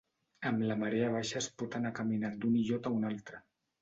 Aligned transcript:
Amb 0.51 0.63
la 0.69 0.77
marea 0.83 1.11
baixa 1.15 1.37
es 1.41 1.49
pot 1.63 1.77
anar 1.81 1.91
caminant 2.03 2.41
d'un 2.47 2.57
illot 2.63 2.91
a 2.91 2.95
un 3.01 3.07
altre. 3.11 3.45